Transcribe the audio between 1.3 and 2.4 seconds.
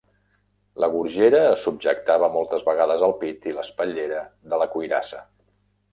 es subjectava